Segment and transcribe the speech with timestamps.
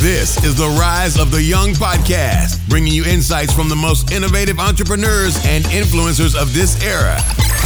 [0.00, 4.58] This is the Rise of the Young podcast, bringing you insights from the most innovative
[4.60, 7.16] entrepreneurs and influencers of this era.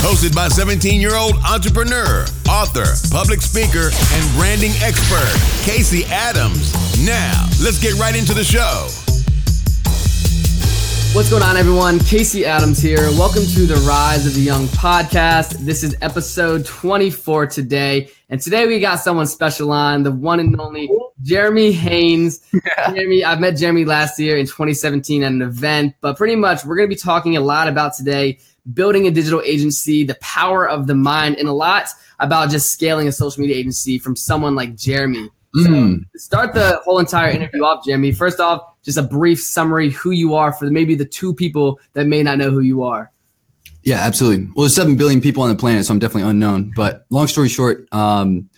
[0.06, 5.34] Hosted by 17 year old entrepreneur, author, public speaker, and branding expert,
[5.68, 6.72] Casey Adams.
[7.04, 8.86] Now, let's get right into the show.
[11.14, 11.98] What's going on, everyone?
[11.98, 13.10] Casey Adams here.
[13.18, 15.58] Welcome to the Rise of the Young podcast.
[15.58, 18.08] This is episode 24 today.
[18.32, 20.90] And today we got someone special on, the one and only
[21.20, 22.40] Jeremy Haynes.
[22.52, 22.94] Yeah.
[22.94, 26.76] Jeremy, I met Jeremy last year in 2017 at an event, but pretty much we're
[26.76, 28.38] going to be talking a lot about today
[28.72, 31.88] building a digital agency, the power of the mind, and a lot
[32.20, 35.28] about just scaling a social media agency from someone like Jeremy.
[35.54, 36.04] So mm.
[36.16, 38.12] start the whole entire interview off, Jeremy.
[38.12, 42.06] First off, just a brief summary who you are for maybe the two people that
[42.06, 43.10] may not know who you are.
[43.84, 44.46] Yeah, absolutely.
[44.54, 46.72] Well, there's seven billion people on the planet, so I'm definitely unknown.
[46.76, 48.48] But long story short, um,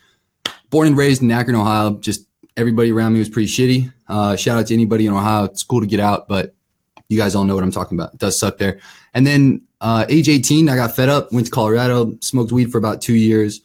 [0.71, 1.99] born and raised in Akron, Ohio.
[1.99, 3.93] Just everybody around me was pretty shitty.
[4.07, 5.45] Uh, shout out to anybody in Ohio.
[5.45, 6.55] It's cool to get out, but
[7.09, 8.15] you guys all know what I'm talking about.
[8.15, 8.81] It does suck there.
[9.15, 11.33] And then uh, age 18, I got fed up.
[11.33, 13.61] Went to Colorado, smoked weed for about two years.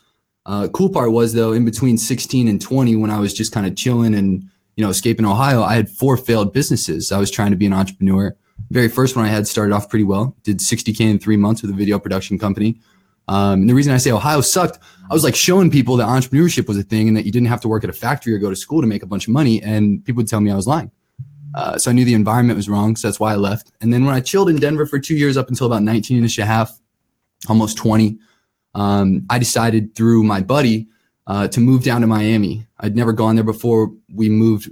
[0.46, 3.68] Uh, cool part was though, in between 16 and 20, when I was just kind
[3.68, 4.44] of chilling and
[4.76, 7.12] you know escaping Ohio, I had four failed businesses.
[7.12, 8.36] I was trying to be an entrepreneur.
[8.72, 10.36] Very first one I had started off pretty well.
[10.44, 12.80] Did 60k in three months with a video production company.
[13.28, 14.80] Um, and the reason I say Ohio sucked,
[15.10, 17.62] I was like showing people that entrepreneurship was a thing and that you didn't have
[17.62, 19.62] to work at a factory or go to school to make a bunch of money.
[19.62, 20.92] And people would tell me I was lying.
[21.54, 22.96] Uh, so I knew the environment was wrong.
[22.96, 23.72] So that's why I left.
[23.82, 26.40] And then when I chilled in Denver for two years up until about 19 and
[26.40, 26.80] a half,
[27.48, 28.18] almost 20,
[28.76, 30.88] um, I decided through my buddy
[31.28, 32.66] uh, to move down to Miami.
[32.80, 33.92] I'd never gone there before.
[34.14, 34.72] We moved,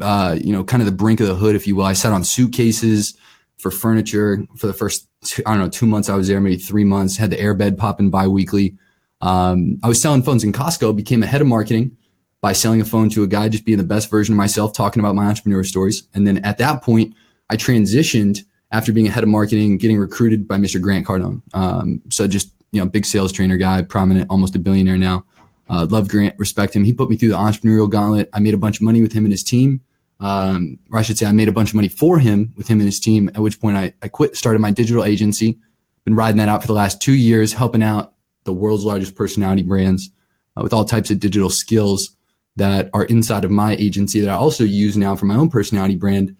[0.00, 1.84] uh, you know, kind of the brink of the hood, if you will.
[1.84, 3.16] I sat on suitcases
[3.58, 6.56] for furniture for the first, two, I don't know, two months I was there, maybe
[6.56, 7.16] three months.
[7.16, 8.76] Had the airbed popping bi-weekly.
[9.20, 10.94] Um, I was selling phones in Costco.
[10.94, 11.96] Became a head of marketing
[12.42, 15.00] by selling a phone to a guy, just being the best version of myself, talking
[15.00, 16.06] about my entrepreneur stories.
[16.14, 17.14] And then at that point,
[17.48, 18.40] I transitioned
[18.72, 20.80] after being a head of marketing, getting recruited by Mr.
[20.80, 21.42] Grant Cardone.
[21.54, 25.24] Um, so just you know, big sales trainer guy, prominent, almost a billionaire now.
[25.68, 26.84] Uh, love Grant, respect him.
[26.84, 28.28] He put me through the entrepreneurial gauntlet.
[28.32, 29.80] I made a bunch of money with him and his team.
[30.18, 32.78] Um, or I should say, I made a bunch of money for him with him
[32.78, 33.28] and his team.
[33.34, 35.58] At which point, I, I quit, started my digital agency.
[36.04, 39.62] Been riding that out for the last two years, helping out the world's largest personality
[39.62, 40.10] brands
[40.56, 42.16] uh, with all types of digital skills
[42.56, 45.96] that are inside of my agency that I also use now for my own personality
[45.96, 46.34] brand.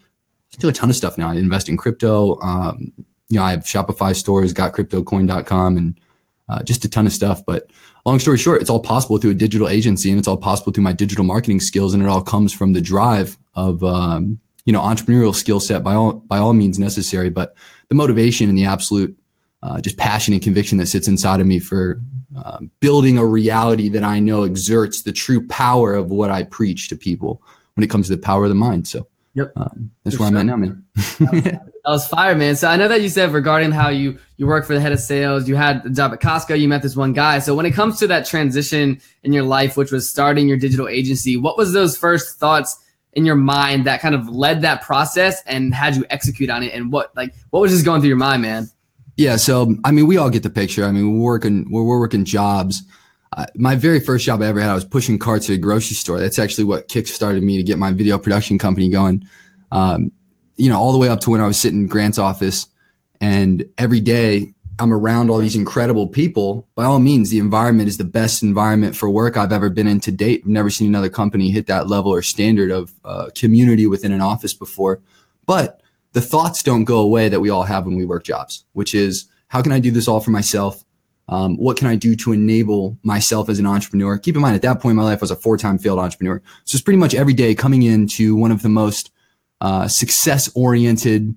[0.55, 1.31] I do a ton of stuff now.
[1.31, 2.41] I invest in crypto.
[2.41, 2.93] Um,
[3.29, 6.01] you know, I have Shopify stores, got cryptocoin.com, and
[6.49, 7.45] uh, just a ton of stuff.
[7.45, 7.71] But
[8.07, 10.85] long story short, it's all possible through a digital agency, and it's all possible through
[10.85, 14.81] my digital marketing skills, and it all comes from the drive of um, you know
[14.81, 17.55] entrepreneurial skill set by all by all means necessary, but
[17.89, 19.17] the motivation and the absolute
[19.63, 22.01] uh, just passion and conviction that sits inside of me for
[22.37, 26.89] uh, building a reality that I know exerts the true power of what I preach
[26.89, 27.43] to people
[27.75, 28.87] when it comes to the power of the mind.
[28.87, 29.07] So
[29.37, 29.53] Yep.
[29.55, 30.39] Um, that's For where sure.
[30.39, 31.61] I'm at now, man.
[31.87, 32.57] that was fire, man.
[32.57, 34.99] So I know that you said regarding how you you work for the head of
[34.99, 37.39] sales, you had a job at Costco, you met this one guy.
[37.39, 40.89] So when it comes to that transition in your life, which was starting your digital
[40.89, 42.77] agency, what was those first thoughts
[43.13, 46.75] in your mind that kind of led that process and had you execute on it?
[46.75, 48.69] And what like what was just going through your mind, man?
[49.17, 50.85] Yeah, so I mean, we all get the picture.
[50.85, 52.83] I mean, we're working we're, we're working jobs
[53.55, 56.19] my very first job I ever had, I was pushing carts at a grocery store.
[56.19, 59.27] That's actually what kickstarted me to get my video production company going.
[59.71, 60.11] Um,
[60.57, 62.67] you know, all the way up to when I was sitting in Grant's office,
[63.21, 66.69] and every day I'm around all these incredible people.
[66.75, 70.01] By all means, the environment is the best environment for work I've ever been in
[70.01, 70.43] to date.
[70.45, 74.21] I've never seen another company hit that level or standard of uh, community within an
[74.21, 75.01] office before.
[75.47, 75.81] But
[76.13, 79.27] the thoughts don't go away that we all have when we work jobs, which is
[79.49, 80.85] how can I do this all for myself?
[81.29, 84.19] Um, what can I do to enable myself as an entrepreneur?
[84.19, 85.99] Keep in mind, at that point in my life, I was a four time failed
[85.99, 86.41] entrepreneur.
[86.65, 89.11] So it's pretty much every day coming into one of the most
[89.61, 91.35] uh, success oriented,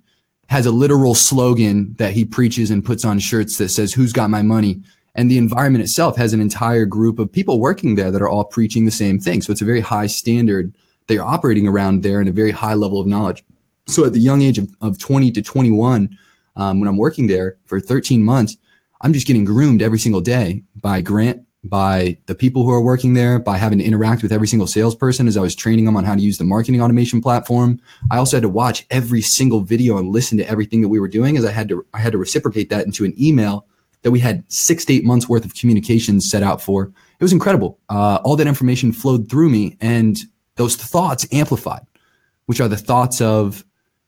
[0.48, 4.30] has a literal slogan that he preaches and puts on shirts that says, Who's got
[4.30, 4.82] my money?
[5.16, 8.46] And the environment itself has an entire group of people working there that are all
[8.46, 9.42] preaching the same thing.
[9.42, 10.74] So it's a very high standard
[11.10, 13.44] they are operating around there and a very high level of knowledge.
[13.88, 16.18] So at the young age of, of 20 to 21,
[16.56, 18.56] um, when I'm working there for 13 months,
[19.02, 23.14] I'm just getting groomed every single day by Grant, by the people who are working
[23.14, 26.06] there, by having to interact with every single salesperson as I was training them on
[26.06, 27.82] how to use the marketing automation platform.
[28.12, 31.10] I also had to watch every single video and listen to everything that we were
[31.10, 33.66] doing as I had to I had to reciprocate that into an email
[34.04, 36.86] that we had six to eight months worth of communications set out for.
[37.20, 37.80] It was incredible.
[37.90, 40.18] Uh, all that information flowed through me, and
[40.56, 41.86] those thoughts amplified,
[42.46, 43.66] which are the thoughts of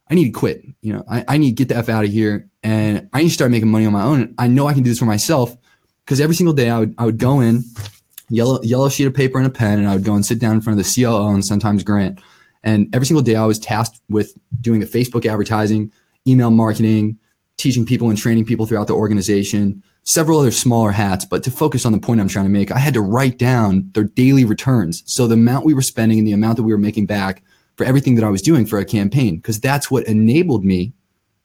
[0.09, 0.65] I need to quit.
[0.81, 3.29] You know, I, I need to get the F out of here and I need
[3.29, 4.35] to start making money on my own.
[4.37, 5.55] I know I can do this for myself
[6.05, 7.63] because every single day I would, I would go in
[8.29, 10.55] yellow yellow sheet of paper and a pen, and I would go and sit down
[10.55, 12.19] in front of the COO and sometimes Grant.
[12.63, 15.91] And every single day, I was tasked with doing the Facebook advertising,
[16.27, 17.17] email marketing,
[17.57, 21.25] teaching people and training people throughout the organization, several other smaller hats.
[21.25, 23.89] But to focus on the point I'm trying to make, I had to write down
[23.93, 25.03] their daily returns.
[25.05, 27.43] So the amount we were spending and the amount that we were making back
[27.77, 30.93] for everything that I was doing for a campaign, because that's what enabled me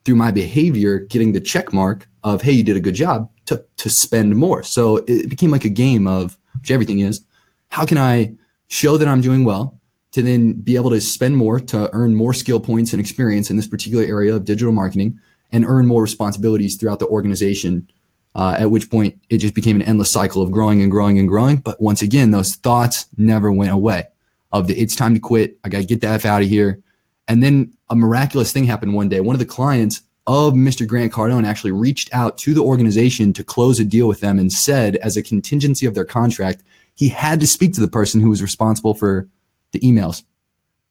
[0.05, 3.63] through my behavior getting the check mark of, hey, you did a good job to,
[3.77, 4.63] to spend more.
[4.63, 7.21] So it became like a game of, which everything is,
[7.69, 8.33] how can I
[8.67, 9.79] show that I'm doing well
[10.11, 13.57] to then be able to spend more to earn more skill points and experience in
[13.57, 15.19] this particular area of digital marketing
[15.51, 17.87] and earn more responsibilities throughout the organization.
[18.35, 21.27] Uh, at which point it just became an endless cycle of growing and growing and
[21.27, 21.57] growing.
[21.57, 24.05] But once again, those thoughts never went away
[24.51, 25.57] of the it's time to quit.
[25.63, 26.79] I got to get the F out of here.
[27.27, 29.21] And then a miraculous thing happened one day.
[29.21, 30.85] One of the clients of Mr.
[30.85, 34.51] Grant Cardone actually reached out to the organization to close a deal with them and
[34.51, 36.63] said, as a contingency of their contract,
[36.95, 39.29] he had to speak to the person who was responsible for
[39.71, 40.23] the emails.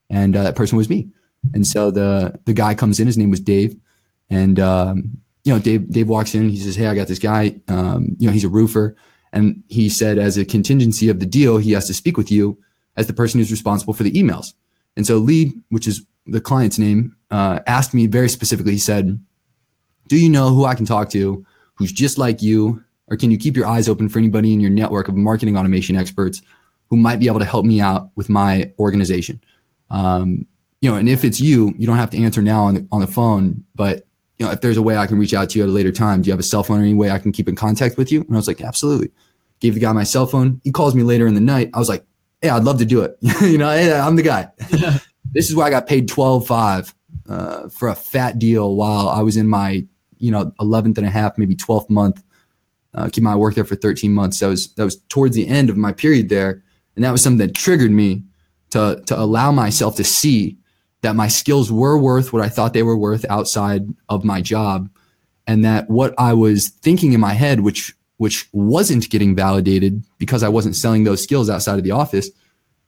[0.09, 1.09] And uh, that person was me.
[1.53, 3.77] And so the the guy comes in, his name was Dave.
[4.31, 7.61] And um, you know, Dave Dave walks in, he says, Hey, I got this guy.
[7.69, 8.97] Um, you know, he's a roofer.
[9.33, 12.59] And he said, as a contingency of the deal, he has to speak with you
[12.97, 14.55] as the person who's responsible for the emails.
[14.97, 19.21] And so Lee, which is the client's name, uh, asked me very specifically, he said,
[20.09, 21.45] Do you know who I can talk to
[21.77, 22.83] who's just like you?
[23.09, 25.95] Or can you keep your eyes open for anybody in your network of marketing automation
[25.95, 26.43] experts
[26.91, 29.41] who might be able to help me out with my organization?
[29.91, 30.45] Um,
[30.81, 33.01] you know, and if it's you, you don't have to answer now on the, on
[33.01, 34.07] the phone, but
[34.39, 35.93] you know, if there's a way I can reach out to you at a later
[35.93, 37.97] time, do you have a cell phone or any way I can keep in contact
[37.97, 38.23] with you?
[38.23, 39.11] And I was like, absolutely.
[39.61, 40.61] Gave the guy my cell phone.
[40.65, 41.71] He calls me later in the night.
[41.73, 42.05] I was like,
[42.43, 43.17] yeah, I'd love to do it.
[43.41, 44.49] you know, hey, I'm the guy.
[45.37, 46.95] This is why I got paid 12 5
[47.29, 49.85] uh, for a fat deal while I was in my,
[50.19, 52.23] you know, 11th and a half, maybe 12th month.
[52.95, 54.41] Uh, keep my work there for 13 months.
[54.41, 56.63] That was, that was towards the end of my period there.
[56.95, 58.23] And that was something that triggered me
[58.71, 60.57] to, to allow myself to see
[61.03, 64.89] that my skills were worth what I thought they were worth outside of my job.
[65.47, 70.43] And that what I was thinking in my head, which which wasn't getting validated because
[70.43, 72.31] I wasn't selling those skills outside of the office,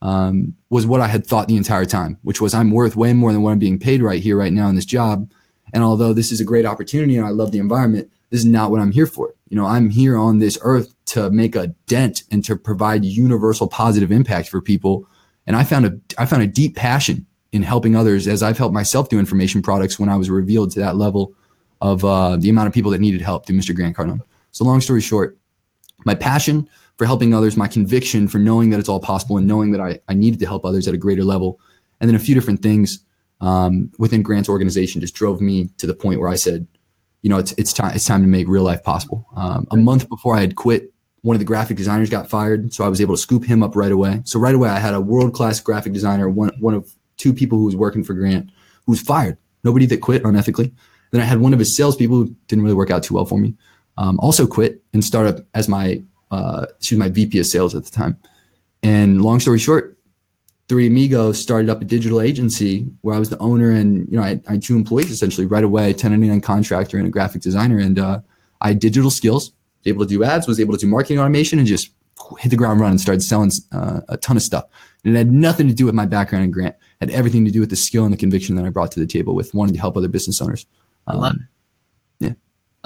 [0.02, 3.32] um, was what I had thought the entire time, which was I'm worth way more
[3.32, 5.30] than what I'm being paid right here, right now in this job.
[5.72, 8.70] And although this is a great opportunity and I love the environment, this is not
[8.70, 9.34] what I'm here for.
[9.48, 13.66] You know, I'm here on this earth to make a dent and to provide universal
[13.66, 15.08] positive impact for people.
[15.46, 18.74] And I found a I found a deep passion in helping others as I've helped
[18.74, 21.34] myself do information products when I was revealed to that level
[21.80, 23.74] of uh, the amount of people that needed help through Mr.
[23.74, 24.20] Grant Cardone.
[24.50, 25.38] So long story short,
[26.04, 26.68] my passion
[26.98, 30.00] for helping others, my conviction for knowing that it's all possible and knowing that I,
[30.08, 31.58] I needed to help others at a greater level.
[32.00, 33.00] And then a few different things
[33.40, 36.66] um, within Grant's organization just drove me to the point where I said,
[37.22, 39.26] you know, it's, it's time, it's time to make real life possible.
[39.36, 40.92] Um, a month before I had quit,
[41.22, 42.72] one of the graphic designers got fired.
[42.74, 44.22] So I was able to scoop him up right away.
[44.24, 47.64] So right away, I had a world-class graphic designer, one, one of two people who
[47.64, 48.50] was working for Grant
[48.86, 49.36] who was fired.
[49.64, 50.72] Nobody that quit unethically.
[51.10, 53.38] Then I had one of his salespeople who didn't really work out too well for
[53.38, 53.54] me
[53.98, 57.84] um, also quit and started as my uh, she was my VP of sales at
[57.84, 58.16] the time.
[58.82, 59.98] And long story short,
[60.68, 64.22] Three Amigos started up a digital agency where I was the owner and you know
[64.22, 67.98] I, I had two employees essentially right away, 1099 contractor and a graphic designer, and
[67.98, 68.20] uh,
[68.60, 69.52] I had digital skills,
[69.86, 71.90] able to do ads, was able to do marketing automation, and just
[72.38, 74.66] hit the ground running, and started selling uh, a ton of stuff.
[75.04, 76.76] And it had nothing to do with my background in Grant.
[77.00, 79.00] It had everything to do with the skill and the conviction that I brought to
[79.00, 80.66] the table with wanting to help other business owners.
[81.06, 81.40] Um, I love it.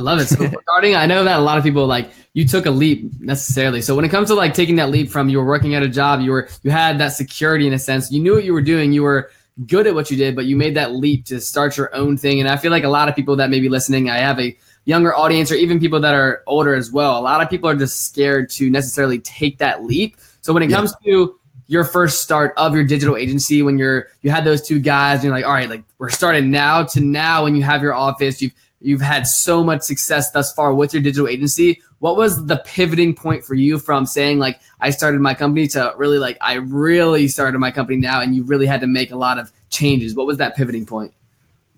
[0.02, 0.26] I love it.
[0.26, 3.82] So regarding, I know that a lot of people like you took a leap necessarily.
[3.82, 5.88] So when it comes to like taking that leap from you were working at a
[5.88, 8.10] job, you were you had that security in a sense.
[8.10, 8.92] You knew what you were doing.
[8.92, 9.30] You were
[9.66, 12.40] good at what you did, but you made that leap to start your own thing.
[12.40, 14.56] And I feel like a lot of people that may be listening, I have a
[14.84, 17.18] younger audience or even people that are older as well.
[17.18, 20.16] A lot of people are just scared to necessarily take that leap.
[20.40, 20.76] So when it yeah.
[20.76, 21.38] comes to
[21.72, 25.24] your first start of your digital agency when you're you had those two guys and
[25.24, 28.42] you're like all right like we're starting now to now when you have your office
[28.42, 31.80] you've You've had so much success thus far with your digital agency.
[32.00, 35.94] What was the pivoting point for you from saying like I started my company to
[35.96, 39.16] really like I really started my company now and you really had to make a
[39.16, 40.14] lot of changes?
[40.14, 41.14] What was that pivoting point?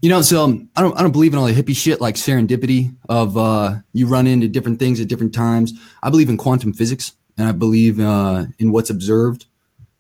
[0.01, 2.15] You know, so um, I don't I don't believe in all the hippie shit like
[2.15, 5.73] serendipity of uh, you run into different things at different times.
[6.03, 9.47] I believe in quantum physics and I believe uh, in what's observed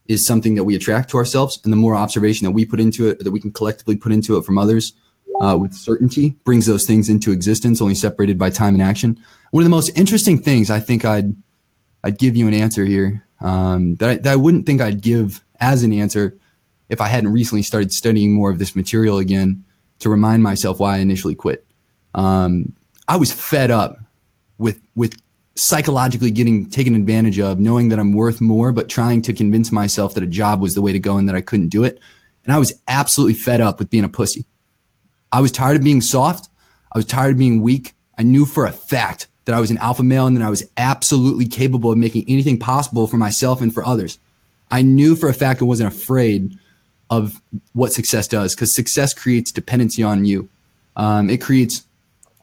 [0.06, 3.08] is something that we attract to ourselves and the more observation that we put into
[3.08, 4.92] it that we can collectively put into it from others
[5.40, 9.18] uh, with certainty, brings those things into existence, only separated by time and action.
[9.50, 11.34] One of the most interesting things I think I'd
[12.02, 15.42] I'd give you an answer here um, that, I, that I wouldn't think I'd give
[15.60, 16.36] as an answer
[16.90, 19.64] if I hadn't recently started studying more of this material again
[20.00, 21.64] to remind myself why I initially quit.
[22.14, 22.74] Um,
[23.08, 23.98] I was fed up
[24.58, 25.20] with with
[25.56, 30.14] psychologically getting taken advantage of, knowing that I'm worth more, but trying to convince myself
[30.14, 32.00] that a job was the way to go and that I couldn't do it.
[32.44, 34.44] And I was absolutely fed up with being a pussy.
[35.34, 36.48] I was tired of being soft.
[36.92, 37.94] I was tired of being weak.
[38.16, 40.62] I knew for a fact that I was an alpha male and that I was
[40.76, 44.20] absolutely capable of making anything possible for myself and for others.
[44.70, 46.56] I knew for a fact I wasn't afraid
[47.10, 50.48] of what success does because success creates dependency on you.
[50.94, 51.84] Um, it creates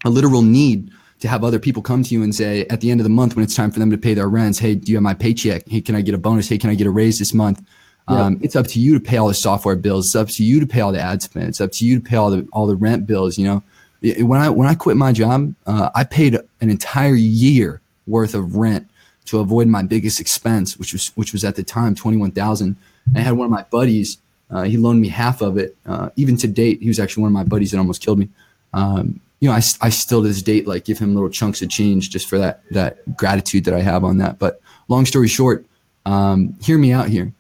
[0.04, 3.00] a literal need to have other people come to you and say at the end
[3.00, 4.98] of the month when it's time for them to pay their rents, hey, do you
[4.98, 5.64] have my paycheck?
[5.66, 6.50] Hey, can I get a bonus?
[6.50, 7.66] Hey, can I get a raise this month?
[8.08, 10.08] Um, It's up to you to pay all the software bills.
[10.08, 11.48] It's up to you to pay all the ad spend.
[11.48, 13.38] It's up to you to pay all the all the rent bills.
[13.38, 13.64] You know,
[14.26, 18.56] when I when I quit my job, uh, I paid an entire year worth of
[18.56, 18.90] rent
[19.26, 22.76] to avoid my biggest expense, which was which was at the time twenty one thousand.
[23.16, 24.18] I had one of my buddies.
[24.50, 25.78] Uh, he loaned me half of it.
[25.86, 28.28] Uh, even to date, he was actually one of my buddies that almost killed me.
[28.74, 31.70] Um, you know, I, I still to this date like give him little chunks of
[31.70, 34.40] change just for that that gratitude that I have on that.
[34.40, 35.66] But long story short,
[36.06, 37.32] um, hear me out here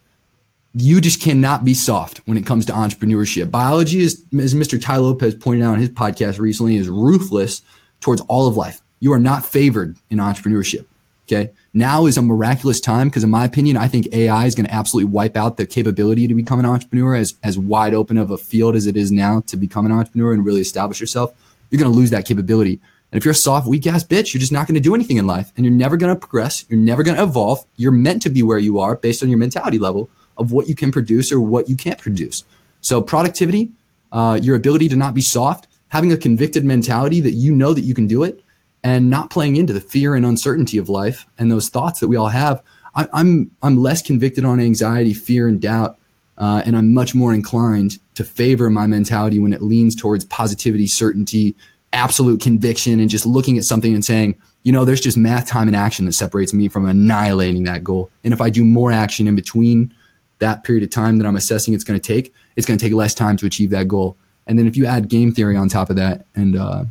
[0.73, 3.51] you just cannot be soft when it comes to entrepreneurship.
[3.51, 4.81] Biology is, as Mr.
[4.81, 7.61] Tai Lopez pointed out in his podcast recently, is ruthless
[7.99, 8.81] towards all of life.
[8.99, 10.85] You are not favored in entrepreneurship.
[11.27, 11.51] Okay.
[11.73, 14.73] Now is a miraculous time because, in my opinion, I think AI is going to
[14.73, 18.37] absolutely wipe out the capability to become an entrepreneur as, as wide open of a
[18.37, 21.33] field as it is now to become an entrepreneur and really establish yourself.
[21.69, 22.81] You're going to lose that capability.
[23.11, 25.17] And if you're a soft, weak ass bitch, you're just not going to do anything
[25.17, 26.65] in life and you're never going to progress.
[26.69, 27.65] You're never going to evolve.
[27.77, 30.09] You're meant to be where you are based on your mentality level
[30.41, 32.43] of what you can produce or what you can't produce.
[32.81, 33.71] So productivity,
[34.11, 37.81] uh, your ability to not be soft, having a convicted mentality that you know that
[37.81, 38.43] you can do it,
[38.83, 42.15] and not playing into the fear and uncertainty of life and those thoughts that we
[42.15, 42.61] all have.
[42.95, 45.97] I, am I'm, I'm less convicted on anxiety, fear, and doubt,
[46.37, 50.87] uh, and I'm much more inclined to favor my mentality when it leans towards positivity,
[50.87, 51.55] certainty,
[51.93, 55.67] absolute conviction, and just looking at something and saying, you know, there's just math, time,
[55.67, 58.09] and action that separates me from annihilating that goal.
[58.23, 59.93] And if I do more action in between
[60.41, 62.93] that period of time that I'm assessing it's going to take, it's going to take
[62.93, 64.17] less time to achieve that goal.
[64.47, 66.83] And then if you add game theory on top of that, and uh,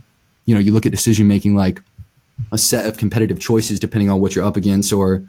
[0.46, 1.82] you know, you look at decision making like
[2.52, 5.22] a set of competitive choices depending on what you're up against or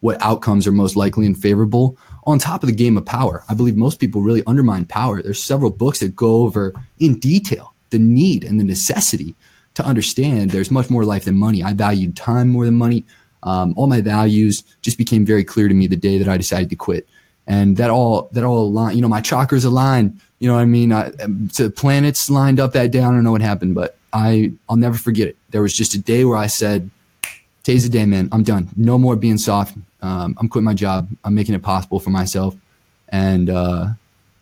[0.00, 3.42] what outcomes are most likely and favorable on top of the game of power.
[3.48, 5.22] I believe most people really undermine power.
[5.22, 9.34] There's several books that go over in detail the need and the necessity
[9.74, 11.62] to understand there's much more life than money.
[11.62, 13.04] I valued time more than money.
[13.44, 16.70] Um, all my values just became very clear to me the day that I decided
[16.70, 17.08] to quit
[17.48, 18.94] and that all that all align.
[18.94, 20.20] You know, my chakras align.
[20.38, 20.92] You know what I mean?
[20.92, 23.00] I, the planets lined up that day.
[23.00, 25.36] I don't know what happened, but I I'll never forget it.
[25.50, 26.88] There was just a day where I said,
[27.64, 28.28] "Today's the day, man.
[28.30, 28.68] I'm done.
[28.76, 29.76] No more being soft.
[30.02, 31.08] Um, I'm quitting my job.
[31.24, 32.54] I'm making it possible for myself,
[33.08, 33.86] and uh,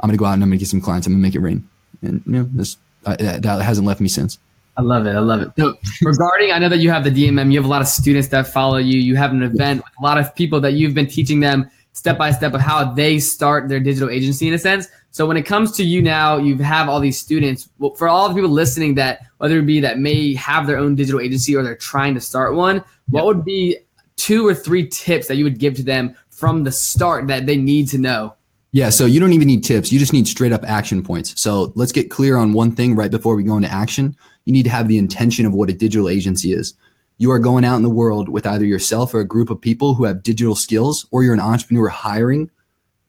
[0.00, 1.06] I'm gonna go out and I'm gonna get some clients.
[1.06, 1.66] I'm gonna make it rain."
[2.02, 4.38] And you know, this uh, that, that hasn't left me since.
[4.78, 5.16] I love it.
[5.16, 5.50] I love it.
[5.56, 8.28] So regarding, I know that you have the DMM, you have a lot of students
[8.28, 9.00] that follow you.
[9.00, 12.18] You have an event with a lot of people that you've been teaching them step
[12.18, 14.86] by step of how they start their digital agency in a sense.
[15.12, 17.70] So when it comes to you now, you have all these students.
[17.78, 20.94] Well, for all the people listening that whether it be that may have their own
[20.94, 23.78] digital agency or they're trying to start one, what would be
[24.16, 27.56] two or three tips that you would give to them from the start that they
[27.56, 28.34] need to know?
[28.72, 29.90] Yeah, so you don't even need tips.
[29.90, 31.40] You just need straight up action points.
[31.40, 34.14] So let's get clear on one thing right before we go into action.
[34.44, 36.74] You need to have the intention of what a digital agency is
[37.18, 39.94] you are going out in the world with either yourself or a group of people
[39.94, 42.50] who have digital skills, or you're an entrepreneur hiring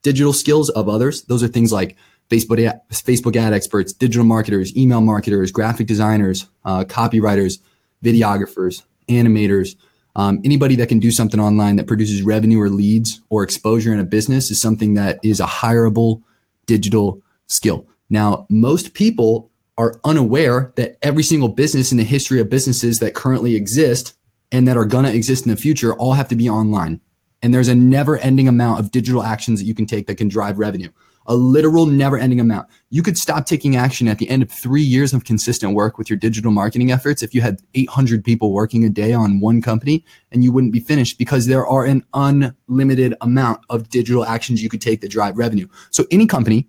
[0.02, 1.24] digital skills of others.
[1.24, 1.98] Those are things like
[2.30, 7.60] Facebook ad, Facebook ad experts, digital marketers, email marketers, graphic designers, uh, copywriters,
[8.04, 9.76] videographers, animators.
[10.16, 14.00] Um, anybody that can do something online that produces revenue or leads or exposure in
[14.00, 16.24] a business is something that is a hireable
[16.66, 17.88] digital skill.
[18.10, 23.14] Now, most people are unaware that every single business in the history of businesses that
[23.14, 24.16] currently exist
[24.52, 27.00] and that are going to exist in the future all have to be online.
[27.42, 30.28] And there's a never ending amount of digital actions that you can take that can
[30.28, 30.90] drive revenue.
[31.30, 32.70] A literal never ending amount.
[32.90, 36.10] You could stop taking action at the end of three years of consistent work with
[36.10, 40.06] your digital marketing efforts if you had 800 people working a day on one company
[40.32, 44.70] and you wouldn't be finished because there are an unlimited amount of digital actions you
[44.70, 45.68] could take that drive revenue.
[45.92, 46.66] So any company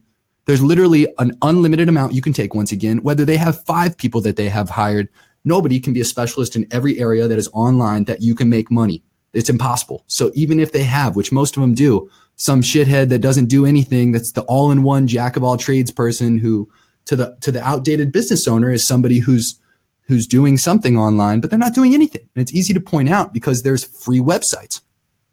[0.48, 4.22] there's literally an unlimited amount you can take once again, whether they have five people
[4.22, 5.10] that they have hired.
[5.44, 8.70] Nobody can be a specialist in every area that is online that you can make
[8.70, 9.02] money.
[9.34, 10.04] It's impossible.
[10.06, 13.66] So even if they have, which most of them do, some shithead that doesn't do
[13.66, 16.66] anything, that's the all-in-one jack of all trades person who
[17.04, 19.60] to the to the outdated business owner is somebody who's
[20.06, 22.26] who's doing something online, but they're not doing anything.
[22.34, 24.80] And it's easy to point out because there's free websites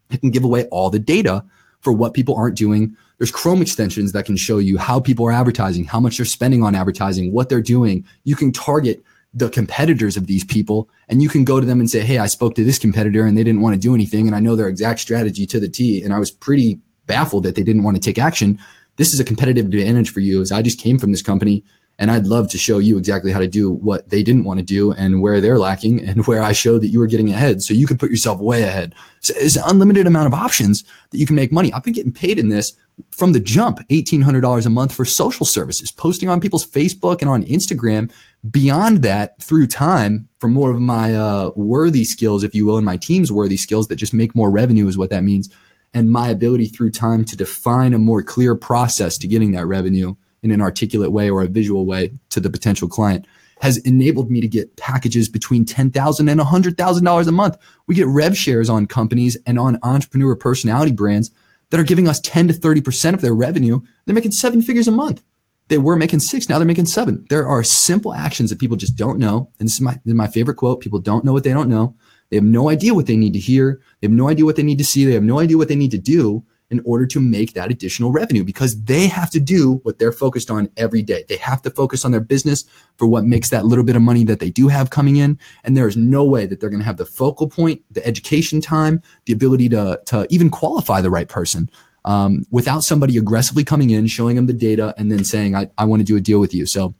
[0.08, 1.42] that can give away all the data
[1.86, 2.96] for what people aren't doing.
[3.18, 6.64] There's Chrome extensions that can show you how people are advertising, how much they're spending
[6.64, 8.04] on advertising, what they're doing.
[8.24, 11.88] You can target the competitors of these people and you can go to them and
[11.90, 14.34] say hey i spoke to this competitor and they didn't want to do anything and
[14.34, 17.62] i know their exact strategy to the t and i was pretty baffled that they
[17.62, 18.58] didn't want to take action.
[18.96, 21.62] This is a competitive advantage for you as i just came from this company
[21.98, 24.64] and i'd love to show you exactly how to do what they didn't want to
[24.64, 27.62] do and where they're lacking and where i showed that you were getting ahead.
[27.62, 28.94] So you could put yourself way ahead.
[29.20, 31.72] So it's an unlimited amount of options that you can make money.
[31.72, 32.72] I've been getting paid in this
[33.10, 37.44] from the jump $1800 a month for social services posting on people's facebook and on
[37.44, 38.10] instagram.
[38.50, 42.86] Beyond that through time for more of my uh, worthy skills if you will and
[42.86, 45.50] my team's worthy skills that just make more revenue is what that means.
[45.94, 50.14] And my ability through time to define a more clear process to getting that revenue
[50.46, 53.26] in an articulate way or a visual way to the potential client
[53.60, 57.56] has enabled me to get packages between 10,000 and $100,000 a month.
[57.86, 61.30] We get rev shares on companies and on entrepreneur personality brands
[61.70, 63.80] that are giving us 10 to 30% of their revenue.
[64.04, 65.22] They're making seven figures a month.
[65.68, 66.48] They were making six.
[66.48, 67.26] Now they're making seven.
[67.28, 69.50] There are simple actions that people just don't know.
[69.58, 70.80] And this is my, this is my favorite quote.
[70.80, 71.96] People don't know what they don't know.
[72.30, 73.80] They have no idea what they need to hear.
[74.00, 75.04] They have no idea what they need to see.
[75.04, 78.10] They have no idea what they need to do in order to make that additional
[78.10, 81.24] revenue because they have to do what they're focused on every day.
[81.28, 82.64] They have to focus on their business
[82.96, 85.38] for what makes that little bit of money that they do have coming in.
[85.64, 88.60] And there is no way that they're going to have the focal point, the education
[88.60, 91.70] time, the ability to, to even qualify the right person
[92.04, 95.84] um, without somebody aggressively coming in, showing them the data, and then saying, I, I
[95.84, 96.66] want to do a deal with you.
[96.66, 96.94] So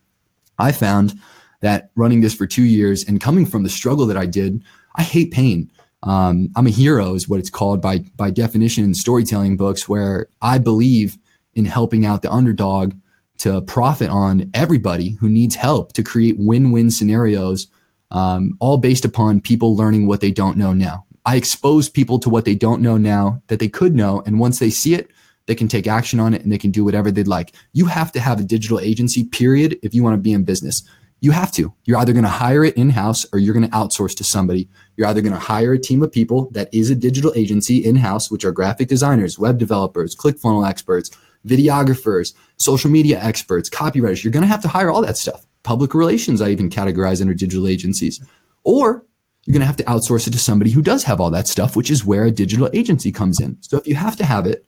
[0.58, 1.18] I found
[1.61, 4.62] that running this for two years and coming from the struggle that I did,
[4.96, 5.70] I hate pain.
[6.02, 10.28] Um, I'm a hero, is what it's called by by definition in storytelling books, where
[10.42, 11.16] I believe
[11.54, 12.94] in helping out the underdog
[13.38, 17.66] to profit on everybody who needs help to create win-win scenarios,
[18.10, 21.04] um, all based upon people learning what they don't know now.
[21.24, 24.58] I expose people to what they don't know now that they could know, and once
[24.58, 25.10] they see it,
[25.46, 27.54] they can take action on it and they can do whatever they'd like.
[27.72, 30.82] You have to have a digital agency, period, if you want to be in business.
[31.20, 31.72] You have to.
[31.84, 34.68] You're either going to hire it in house or you're going to outsource to somebody.
[34.96, 37.96] You're either going to hire a team of people that is a digital agency in
[37.96, 41.10] house, which are graphic designers, web developers, ClickFunnels experts,
[41.46, 44.24] videographers, social media experts, copywriters.
[44.24, 45.47] You're going to have to hire all that stuff.
[45.62, 48.25] Public relations, I even categorize under digital agencies.
[48.64, 49.04] Or
[49.44, 51.76] you're going to have to outsource it to somebody who does have all that stuff,
[51.76, 53.58] which is where a digital agency comes in.
[53.60, 54.66] So if you have to have it,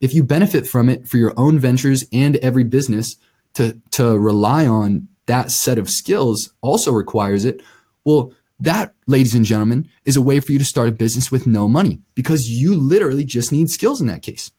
[0.00, 3.16] if you benefit from it for your own ventures and every business
[3.54, 7.62] to, to rely on that set of skills also requires it.
[8.04, 11.46] Well, that, ladies and gentlemen, is a way for you to start a business with
[11.46, 14.50] no money because you literally just need skills in that case.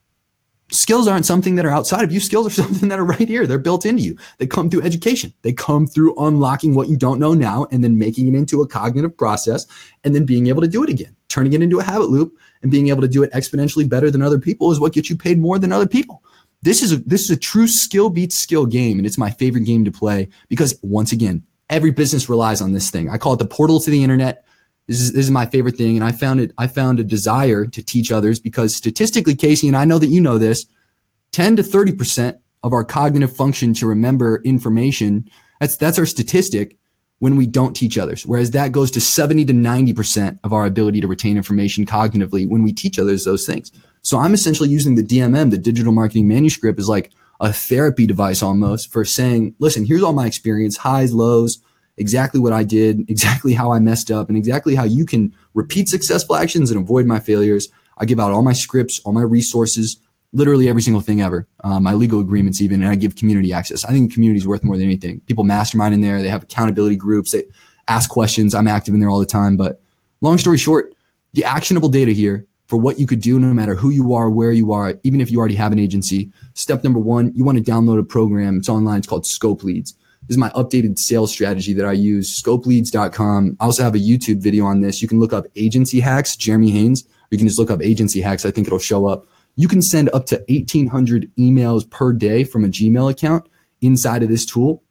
[0.70, 2.20] Skills aren't something that are outside of you.
[2.20, 3.46] Skills are something that are right here.
[3.46, 4.16] They're built into you.
[4.38, 5.34] They come through education.
[5.42, 8.68] They come through unlocking what you don't know now and then making it into a
[8.68, 9.66] cognitive process
[10.04, 11.14] and then being able to do it again.
[11.28, 12.32] Turning it into a habit loop
[12.62, 15.16] and being able to do it exponentially better than other people is what gets you
[15.16, 16.22] paid more than other people.
[16.62, 19.64] This is a this is a true skill beats skill game, and it's my favorite
[19.64, 23.08] game to play because once again, every business relies on this thing.
[23.08, 24.44] I call it the portal to the internet.
[24.86, 26.52] This is this is my favorite thing, and I found it.
[26.58, 30.20] I found a desire to teach others because statistically, Casey, and I know that you
[30.20, 30.66] know this,
[31.32, 35.30] ten to thirty percent of our cognitive function to remember information.
[35.60, 36.76] That's that's our statistic
[37.20, 38.26] when we don't teach others.
[38.26, 42.62] Whereas that goes to 70 to 90% of our ability to retain information cognitively when
[42.62, 43.70] we teach others those things.
[44.00, 48.42] So I'm essentially using the DMM, the digital marketing manuscript, is like a therapy device
[48.42, 51.62] almost for saying, listen, here's all my experience, highs, lows,
[51.96, 55.88] exactly what I did, exactly how I messed up, and exactly how you can repeat
[55.88, 57.68] successful actions and avoid my failures.
[57.98, 59.98] I give out all my scripts, all my resources,
[60.32, 63.84] literally every single thing ever, um, my legal agreements even, and I give community access.
[63.84, 65.20] I think community is worth more than anything.
[65.20, 66.22] People mastermind in there.
[66.22, 67.32] They have accountability groups.
[67.32, 67.44] They
[67.88, 68.54] ask questions.
[68.54, 69.56] I'm active in there all the time.
[69.56, 69.80] But
[70.20, 70.94] long story short,
[71.32, 74.52] the actionable data here for what you could do no matter who you are, where
[74.52, 76.30] you are, even if you already have an agency.
[76.54, 78.58] Step number one, you want to download a program.
[78.58, 78.98] It's online.
[78.98, 79.92] It's called Scope Leads.
[80.28, 83.56] This is my updated sales strategy that I use, scopeleads.com.
[83.58, 85.02] I also have a YouTube video on this.
[85.02, 87.04] You can look up agency hacks, Jeremy Haynes.
[87.32, 88.46] You can just look up agency hacks.
[88.46, 89.26] I think it'll show up.
[89.56, 93.48] You can send up to 1800 emails per day from a Gmail account
[93.80, 94.84] inside of this tool.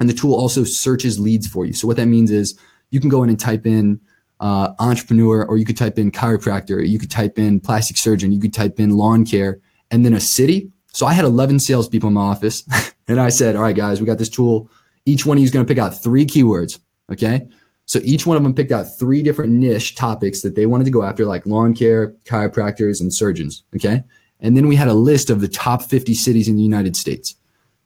[0.00, 1.74] And the tool also searches leads for you.
[1.74, 4.00] So what that means is you can go in and type in
[4.40, 8.40] uh, entrepreneur, or you could type in chiropractor, you could type in plastic surgeon, you
[8.40, 10.70] could type in lawn care, and then a city.
[10.92, 12.64] So I had 11 salespeople in my office,
[13.08, 14.70] and I said, "All right, guys, we got this tool.
[15.04, 16.78] Each one of you is going to pick out three keywords.
[17.10, 17.48] Okay,
[17.86, 20.90] so each one of them picked out three different niche topics that they wanted to
[20.90, 23.64] go after, like lawn care, chiropractors, and surgeons.
[23.74, 24.02] Okay,
[24.40, 27.34] and then we had a list of the top 50 cities in the United States.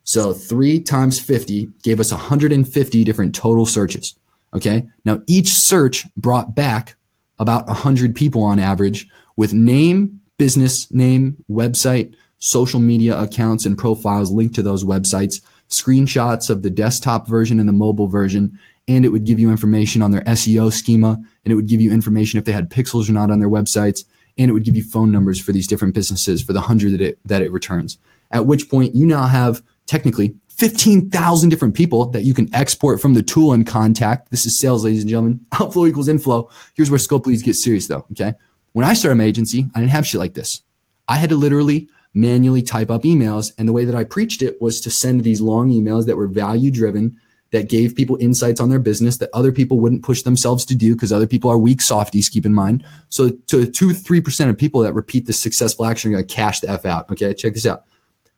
[0.05, 4.15] So three times 50 gave us 150 different total searches.
[4.55, 4.87] Okay.
[5.05, 6.97] Now each search brought back
[7.39, 14.31] about 100 people on average with name, business name, website, social media accounts and profiles
[14.31, 19.11] linked to those websites, screenshots of the desktop version and the mobile version, and it
[19.11, 21.13] would give you information on their SEO schema,
[21.45, 24.05] and it would give you information if they had pixels or not on their websites,
[24.37, 27.01] and it would give you phone numbers for these different businesses for the hundred that
[27.01, 27.99] it that it returns.
[28.33, 33.15] At which point you now have technically 15,000 different people that you can export from
[33.15, 34.31] the tool and contact.
[34.31, 35.45] This is sales, ladies and gentlemen.
[35.53, 36.49] Outflow equals inflow.
[36.75, 38.07] Here's where scope leads get serious though.
[38.13, 38.35] Okay.
[38.73, 40.63] When I started my agency, I didn't have shit like this.
[41.09, 43.53] I had to literally manually type up emails.
[43.59, 46.29] And the way that I preached it was to send these long emails that were
[46.29, 47.19] value driven,
[47.53, 50.95] that gave people insights on their business that other people wouldn't push themselves to do
[50.95, 52.83] because other people are weak softies, keep in mind.
[53.11, 56.61] So to two, 3% of people that repeat the successful action are going to cash
[56.61, 57.11] the F out.
[57.11, 57.35] Okay.
[57.35, 57.85] Check this out.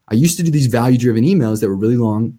[0.09, 2.39] I used to do these value driven emails that were really long.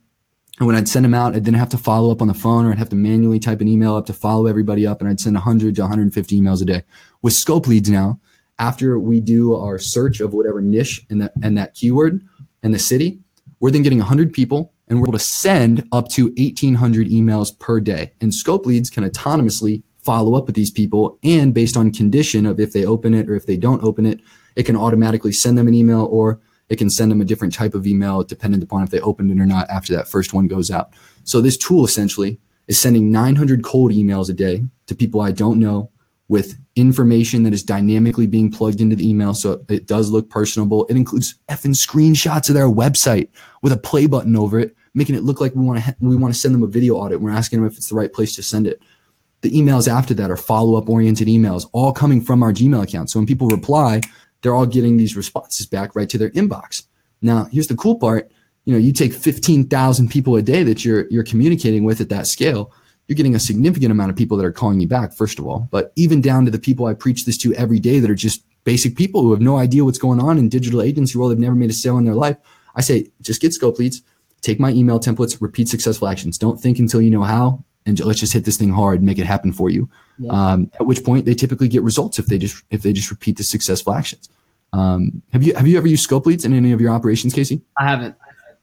[0.60, 2.66] And when I'd send them out, I didn't have to follow up on the phone
[2.66, 5.02] or I'd have to manually type an email up to follow everybody up.
[5.02, 6.84] And I'd send 100 to 150 emails a day.
[7.22, 8.20] With scope leads now,
[8.58, 12.26] after we do our search of whatever niche and that, and that keyword
[12.64, 13.20] and the city,
[13.60, 17.80] we're then getting 100 people and we're able to send up to 1800 emails per
[17.80, 18.14] day.
[18.22, 21.18] And scope leads can autonomously follow up with these people.
[21.24, 24.22] And based on condition of if they open it or if they don't open it,
[24.56, 27.76] it can automatically send them an email or it can send them a different type
[27.76, 30.72] of email dependent upon if they opened it or not after that first one goes
[30.72, 30.94] out.
[31.24, 35.60] So this tool essentially is sending 900 cold emails a day to people I don't
[35.60, 35.92] know
[36.28, 39.34] with information that is dynamically being plugged into the email.
[39.34, 40.86] So it does look personable.
[40.86, 43.30] It includes effing screenshots of their website
[43.62, 46.34] with a play button over it, making it look like we want to, we want
[46.34, 47.22] to send them a video audit.
[47.22, 48.82] We're asking them if it's the right place to send it.
[49.42, 53.12] The emails after that are follow up oriented emails, all coming from our Gmail account.
[53.12, 54.02] So when people reply,
[54.46, 56.84] they're all getting these responses back right to their inbox.
[57.20, 58.32] Now, here's the cool part.
[58.66, 62.28] You know, you take 15,000 people a day that you're, you're communicating with at that
[62.28, 62.72] scale.
[63.08, 65.68] You're getting a significant amount of people that are calling you back, first of all,
[65.72, 68.44] but even down to the people I preach this to every day that are just
[68.66, 71.32] basic people who have no idea what's going on in digital agency world.
[71.32, 72.38] They've never made a sale in their life.
[72.76, 74.04] I say, just get scope leads,
[74.42, 76.38] take my email templates, repeat successful actions.
[76.38, 79.20] Don't think until you know how, and let's just hit this thing hard, and make
[79.20, 79.90] it happen for you.
[80.18, 80.32] Yeah.
[80.32, 83.38] Um, at which point they typically get results if they just if they just repeat
[83.38, 84.30] the successful actions.
[84.74, 87.62] Um, have you have you ever used scope leads in any of your operations, Casey?
[87.80, 88.16] I haven't.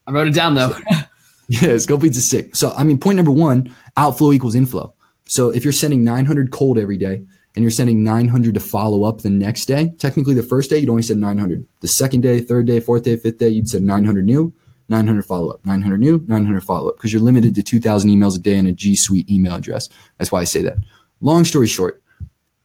[0.06, 0.76] I wrote it down though.
[1.48, 2.56] yeah, scope leads is sick.
[2.56, 4.94] So I mean, point number one, outflow equals inflow.
[5.26, 7.22] So if you're sending 900 cold every day
[7.54, 10.90] and you're sending 900 to follow up the next day, technically the first day you'd
[10.90, 11.66] only send 900.
[11.80, 14.52] The second day, third day, fourth day, fifth day, you'd send 900 new,
[14.92, 18.38] 900 follow up, 900 new, 900 follow up because you're limited to 2,000 emails a
[18.38, 19.88] day in a G Suite email address.
[20.18, 20.76] That's why I say that.
[21.20, 22.02] Long story short,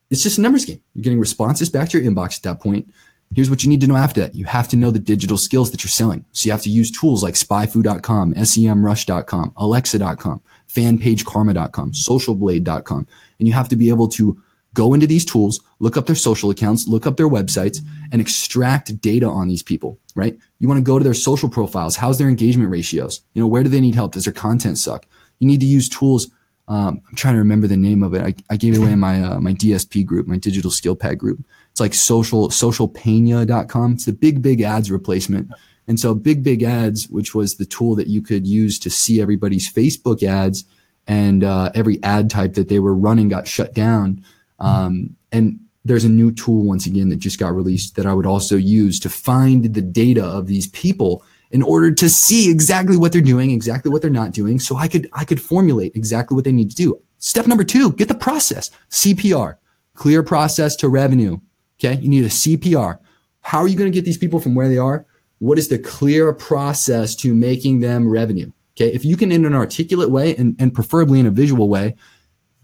[0.09, 0.81] it's just a numbers game.
[0.93, 2.91] You're getting responses back to your inbox at that point.
[3.35, 4.35] Here's what you need to know after that.
[4.35, 6.23] You have to know the digital skills that you're selling.
[6.31, 13.07] So you have to use tools like spyfu.com, semrush.com, alexa.com, fanpagekarma.com, socialblade.com.
[13.39, 14.41] And you have to be able to
[14.77, 17.79] go into these tools, look up their social accounts, look up their websites
[18.11, 20.37] and extract data on these people, right?
[20.59, 21.95] You want to go to their social profiles.
[21.95, 23.21] How's their engagement ratios?
[23.33, 24.13] You know, where do they need help?
[24.13, 25.07] Does their content suck?
[25.39, 26.31] You need to use tools
[26.69, 28.21] um, I'm trying to remember the name of it.
[28.21, 31.17] I, I gave it away in my uh, my DSP group, my digital skill pad
[31.17, 31.39] group.
[31.71, 33.93] It's like social socialpeta.com.
[33.93, 35.49] It's the big big ads replacement.
[35.87, 39.21] And so big big ads, which was the tool that you could use to see
[39.21, 40.65] everybody's Facebook ads
[41.07, 44.23] and uh, every ad type that they were running got shut down.
[44.59, 48.25] Um, and there's a new tool once again that just got released that I would
[48.25, 53.13] also use to find the data of these people in order to see exactly what
[53.13, 54.59] they're doing, exactly what they're not doing.
[54.59, 57.01] So I could, I could formulate exactly what they need to do.
[57.19, 58.69] Step number two, get the process.
[58.89, 59.57] CPR,
[59.93, 61.39] clear process to revenue.
[61.79, 61.99] Okay.
[62.01, 62.99] You need a CPR.
[63.41, 65.05] How are you going to get these people from where they are?
[65.39, 68.51] What is the clear process to making them revenue?
[68.75, 68.93] Okay.
[68.93, 71.95] If you can, in an articulate way and, and preferably in a visual way,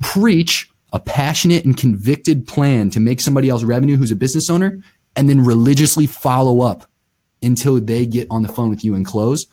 [0.01, 4.81] preach a passionate and convicted plan to make somebody else revenue who's a business owner
[5.15, 6.85] and then religiously follow up
[7.41, 9.47] until they get on the phone with you and close,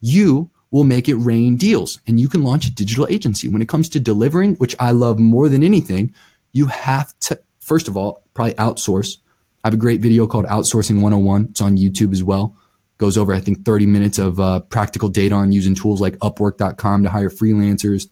[0.00, 3.48] you will make it rain deals and you can launch a digital agency.
[3.48, 6.14] When it comes to delivering, which I love more than anything,
[6.52, 9.18] you have to, first of all, probably outsource.
[9.64, 11.48] I have a great video called Outsourcing 101.
[11.50, 12.56] It's on YouTube as well.
[12.98, 17.02] Goes over, I think, 30 minutes of uh, practical data on using tools like Upwork.com
[17.02, 18.08] to hire freelancers.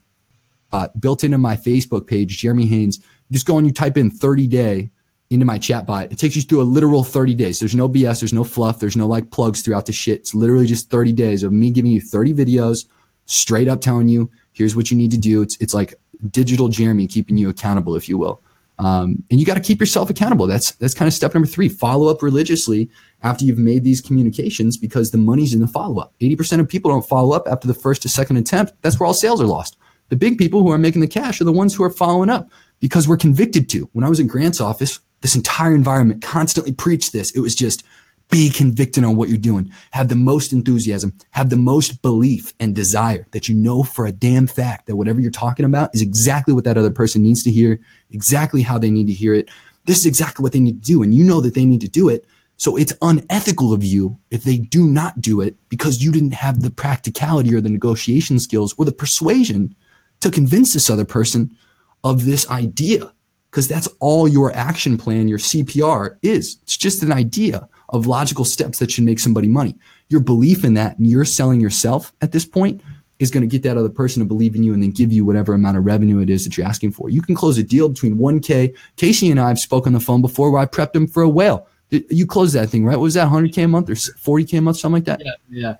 [0.73, 3.01] Uh, built into my Facebook page, Jeremy Haynes.
[3.33, 4.91] Just go and you type in 30 day
[5.31, 6.11] into my chat bot.
[6.11, 7.61] It takes you through a literal 30 days.
[7.61, 8.21] There's no BS.
[8.21, 8.81] There's no fluff.
[8.81, 10.21] There's no like plugs throughout the shit.
[10.21, 12.87] It's literally just 30 days of me giving you 30 videos,
[13.27, 15.41] straight up telling you, here's what you need to do.
[15.43, 15.95] It's, it's like
[16.31, 18.43] digital Jeremy keeping you accountable, if you will.
[18.81, 20.47] Um, and you got to keep yourself accountable.
[20.47, 21.69] That's, that's kind of step number three.
[21.69, 22.91] Follow up religiously
[23.23, 26.15] after you've made these communications because the money's in the follow up.
[26.21, 28.73] 80% of people don't follow up after the first to second attempt.
[28.81, 29.77] That's where all sales are lost.
[30.11, 32.51] The big people who are making the cash are the ones who are following up
[32.81, 33.89] because we're convicted to.
[33.93, 37.31] When I was in Grant's office, this entire environment constantly preached this.
[37.31, 37.85] It was just
[38.29, 42.75] be convicted on what you're doing, have the most enthusiasm, have the most belief and
[42.75, 46.55] desire that you know for a damn fact that whatever you're talking about is exactly
[46.55, 49.49] what that other person needs to hear, exactly how they need to hear it.
[49.85, 51.03] This is exactly what they need to do.
[51.03, 52.25] And you know that they need to do it.
[52.57, 56.63] So it's unethical of you if they do not do it because you didn't have
[56.63, 59.75] the practicality or the negotiation skills or the persuasion
[60.21, 61.57] to convince this other person
[62.05, 63.13] of this idea.
[63.51, 66.59] Because that's all your action plan, your CPR is.
[66.63, 69.77] It's just an idea of logical steps that should make somebody money.
[70.09, 72.81] Your belief in that and you're selling yourself at this point
[73.19, 75.25] is going to get that other person to believe in you and then give you
[75.25, 77.11] whatever amount of revenue it is that you're asking for.
[77.11, 78.75] You can close a deal between 1K.
[78.97, 81.29] Casey and I have spoken on the phone before where I prepped him for a
[81.29, 81.67] whale.
[81.91, 82.97] You closed that thing, right?
[82.97, 85.21] What was that 100K a month or 40K a month, something like that?
[85.25, 85.33] Yeah.
[85.51, 85.77] Yeah.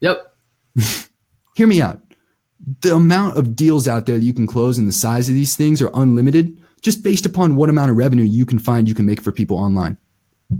[0.00, 0.34] Yep.
[1.56, 2.00] Hear me out.
[2.80, 5.56] The amount of deals out there that you can close and the size of these
[5.56, 9.06] things are unlimited just based upon what amount of revenue you can find you can
[9.06, 9.96] make for people online.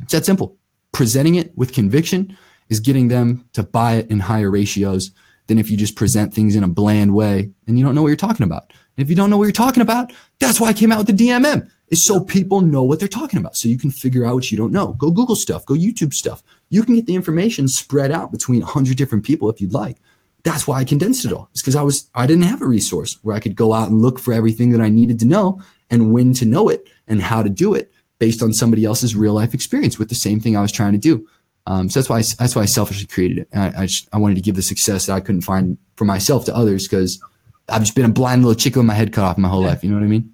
[0.03, 0.57] It's that simple.
[0.93, 2.37] Presenting it with conviction
[2.69, 5.11] is getting them to buy it in higher ratios
[5.47, 8.09] than if you just present things in a bland way and you don't know what
[8.09, 8.73] you're talking about.
[8.97, 11.17] And if you don't know what you're talking about, that's why I came out with
[11.17, 11.69] the DMM.
[11.89, 13.57] Is so people know what they're talking about.
[13.57, 14.93] So you can figure out what you don't know.
[14.93, 16.41] Go Google stuff, go YouTube stuff.
[16.69, 19.97] You can get the information spread out between 100 different people if you'd like.
[20.43, 21.49] That's why I condensed it all.
[21.53, 24.01] It's because I was I didn't have a resource where I could go out and
[24.01, 27.43] look for everything that I needed to know and when to know it and how
[27.43, 30.63] to do it based on somebody else's real life experience with the same thing I
[30.63, 31.27] was trying to do.
[31.67, 33.49] Um, so that's why I, that's why I selfishly created it.
[33.55, 36.45] I, I, just, I wanted to give the success that I couldn't find for myself
[36.47, 37.23] to others because
[37.69, 39.85] I've just been a blind little chicken with my head cut off my whole life.
[39.85, 40.33] You know what I mean?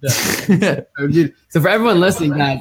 [0.48, 1.28] Yeah.
[1.48, 2.60] so for everyone listening, guys,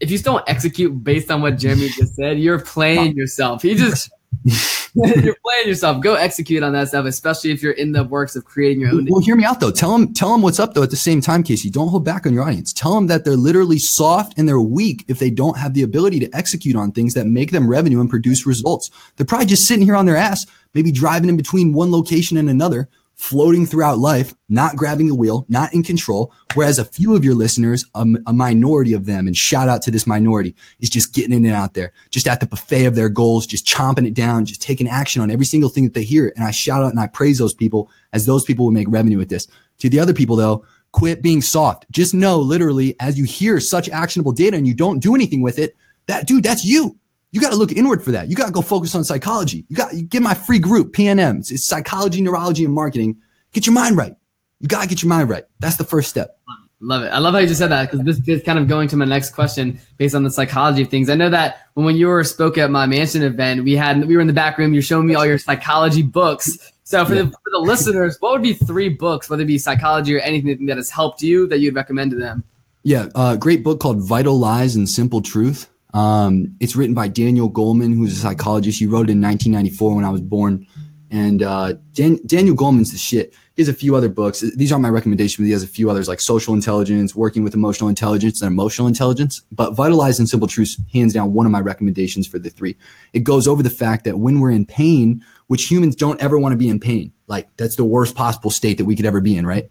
[0.00, 3.62] if you still don't execute based on what Jeremy just said, you're playing yourself.
[3.62, 4.10] He just
[4.44, 6.02] you're playing yourself.
[6.02, 9.06] Go execute on that stuff, especially if you're in the works of creating your own.
[9.08, 9.70] Well, hear me out though.
[9.70, 10.82] Tell them, tell them what's up though.
[10.82, 12.72] At the same time, Casey, don't hold back on your audience.
[12.72, 16.20] Tell them that they're literally soft and they're weak if they don't have the ability
[16.20, 18.90] to execute on things that make them revenue and produce results.
[19.16, 22.50] They're probably just sitting here on their ass, maybe driving in between one location and
[22.50, 22.88] another,
[23.22, 26.32] floating throughout life, not grabbing the wheel, not in control.
[26.54, 29.92] Whereas a few of your listeners, a, a, minority of them, and shout out to
[29.92, 33.08] this minority, is just getting in and out there, just at the buffet of their
[33.08, 36.32] goals, just chomping it down, just taking action on every single thing that they hear.
[36.34, 39.18] And I shout out and I praise those people as those people will make revenue
[39.18, 39.46] with this.
[39.78, 41.86] To the other people though, quit being soft.
[41.92, 45.60] Just know literally as you hear such actionable data and you don't do anything with
[45.60, 45.76] it,
[46.08, 46.98] that dude, that's you
[47.32, 48.28] you got to look inward for that.
[48.28, 49.64] You got to go focus on psychology.
[49.68, 51.40] You got get my free group, PNM.
[51.40, 53.16] It's, it's psychology, neurology, and marketing.
[53.52, 54.14] Get your mind right.
[54.60, 55.44] You got to get your mind right.
[55.58, 56.38] That's the first step.
[56.80, 57.08] Love it.
[57.08, 59.04] I love how you just said that because this is kind of going to my
[59.04, 61.08] next question based on the psychology of things.
[61.08, 64.14] I know that when, when you were spoke at my mansion event, we had we
[64.14, 64.74] were in the back room.
[64.74, 66.72] You're showing me all your psychology books.
[66.82, 67.22] So for, yeah.
[67.22, 70.66] the, for the listeners, what would be three books, whether it be psychology or anything
[70.66, 72.42] that has helped you that you'd recommend to them?
[72.82, 75.71] Yeah, a uh, great book called Vital Lies and Simple Truth.
[75.94, 78.78] Um, it's written by Daniel Goleman, who's a psychologist.
[78.78, 80.66] He wrote it in 1994 when I was born.
[81.10, 83.34] And uh, Dan- Daniel Goleman's the shit.
[83.54, 84.40] He has a few other books.
[84.40, 87.52] These aren't my recommendations, but he has a few others like Social Intelligence, Working with
[87.52, 89.42] Emotional Intelligence, and Emotional Intelligence.
[89.52, 92.76] But Vital Lies and Simple Truths, hands down, one of my recommendations for the three.
[93.12, 96.54] It goes over the fact that when we're in pain, which humans don't ever want
[96.54, 99.36] to be in pain, like that's the worst possible state that we could ever be
[99.36, 99.68] in, right?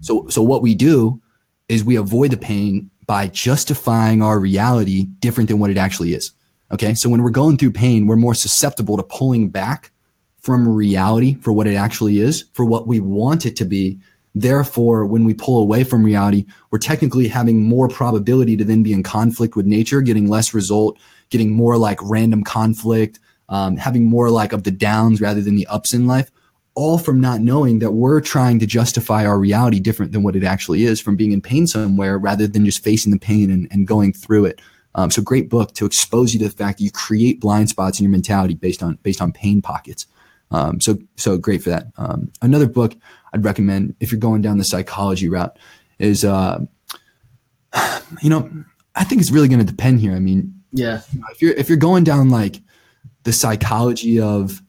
[0.00, 1.22] So, so what we do
[1.68, 6.30] is we avoid the pain by justifying our reality different than what it actually is.
[6.70, 6.94] Okay.
[6.94, 9.90] So when we're going through pain, we're more susceptible to pulling back
[10.38, 13.98] from reality for what it actually is, for what we want it to be.
[14.36, 18.92] Therefore, when we pull away from reality, we're technically having more probability to then be
[18.92, 20.96] in conflict with nature, getting less result,
[21.30, 23.18] getting more like random conflict,
[23.48, 26.30] um, having more like of the downs rather than the ups in life
[26.74, 30.44] all from not knowing that we're trying to justify our reality different than what it
[30.44, 33.86] actually is from being in pain somewhere rather than just facing the pain and, and
[33.86, 34.60] going through it.
[34.94, 38.00] Um, so great book to expose you to the fact that you create blind spots
[38.00, 40.06] in your mentality based on based on pain pockets.
[40.50, 41.86] Um, so so great for that.
[41.96, 42.96] Um, another book
[43.32, 45.56] I'd recommend if you're going down the psychology route
[45.98, 46.60] is uh,
[48.22, 48.50] you know
[48.96, 50.12] I think it's really going to depend here.
[50.12, 52.60] I mean, yeah, if you're if you're going down like
[53.22, 54.60] the psychology of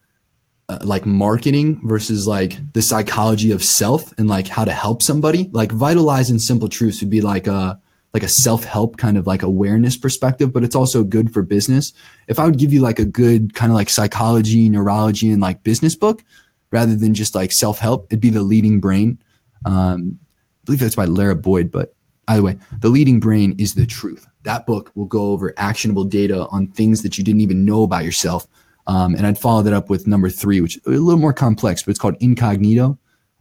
[0.72, 5.50] uh, like marketing versus like the psychology of self and like how to help somebody
[5.52, 7.78] like vital lies simple truths would be like a
[8.14, 11.92] like a self-help kind of like awareness perspective but it's also good for business.
[12.30, 15.62] If i would give you like a good kind of like psychology neurology and like
[15.64, 16.24] business book
[16.72, 19.20] rather than just like self-help it'd be the leading brain.
[19.66, 21.94] Um, i believe that's by lara boyd but
[22.30, 24.26] either way the leading brain is the truth.
[24.44, 28.06] That book will go over actionable data on things that you didn't even know about
[28.06, 28.48] yourself
[28.88, 31.84] um, and I'd follow that up with number three, which is a little more complex,
[31.84, 32.98] but it's called Incognito.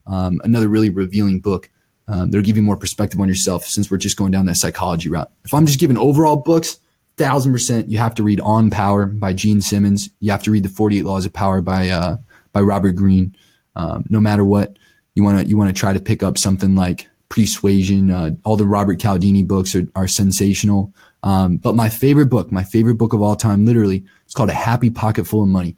[0.07, 1.71] Um, another really revealing book.
[2.09, 5.09] Um, that'll give you more perspective on yourself since we're just going down that psychology
[5.09, 5.31] route.
[5.45, 6.79] If I'm just giving overall books,
[7.17, 10.11] thousand percent you have to read On Power by Gene Simmons.
[10.21, 12.17] You have to read the Forty Eight Laws of Power by uh,
[12.53, 13.37] by Robert Greene.
[13.77, 14.77] Um, no matter what
[15.15, 18.11] you want to you want to try to pick up something like Persuasion.
[18.11, 20.93] Uh, all the Robert Cialdini books are, are sensational.
[21.23, 24.55] Um, but my favorite book, my favorite book of all time, literally, it's called A
[24.55, 25.77] Happy Pocket Full of Money.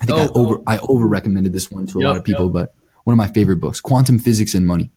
[0.00, 0.62] I think oh, I over.
[0.66, 2.52] I over recommended this one to a yep, lot of people, yep.
[2.52, 4.90] but one of my favorite books, Quantum Physics and Money.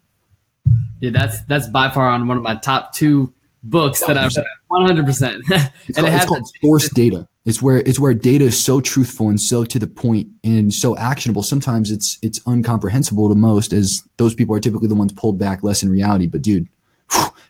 [1.00, 4.36] Yeah, that's that's by far on one of my top two books that I've
[4.68, 5.06] 100.
[5.06, 7.28] percent And it has called source data.
[7.46, 10.98] It's where it's where data is so truthful and so to the point and so
[10.98, 11.44] actionable.
[11.44, 15.63] Sometimes it's it's uncomprehensible to most, as those people are typically the ones pulled back
[15.63, 16.28] less in reality.
[16.28, 16.68] But dude,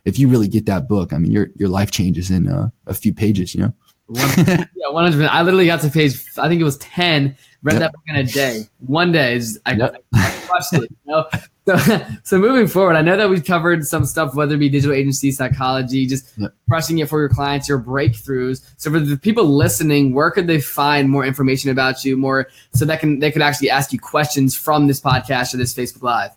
[0.07, 2.93] if you really get that book, I mean, your your life changes in uh, a
[2.93, 3.53] few pages.
[3.53, 3.73] You know.
[4.09, 5.27] yeah, one hundred.
[5.27, 6.23] I literally got to page.
[6.37, 7.35] I think it was ten.
[7.61, 7.81] Read yep.
[7.81, 8.63] that book in a day.
[8.79, 10.01] One day, I, yep.
[10.13, 10.89] I, crushed it.
[11.05, 11.25] You know?
[11.65, 14.95] So, so moving forward, I know that we've covered some stuff, whether it be digital
[14.95, 16.53] agency, psychology, just yep.
[16.69, 18.63] crushing it for your clients, your breakthroughs.
[18.77, 22.85] So for the people listening, where could they find more information about you, more so
[22.85, 26.31] that can they could actually ask you questions from this podcast or this Facebook Live?